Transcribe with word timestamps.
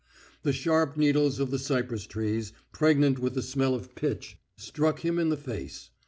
The 0.41 0.51
sharp 0.51 0.97
needles 0.97 1.39
of 1.39 1.51
the 1.51 1.59
cypress 1.59 2.07
trees, 2.07 2.53
pregnant 2.71 3.19
with 3.19 3.35
the 3.35 3.43
smell 3.43 3.75
of 3.75 3.93
pitch, 3.93 4.39
struck 4.57 5.01
him 5.01 5.19
in 5.19 5.29
the 5.29 5.37
face. 5.37 5.91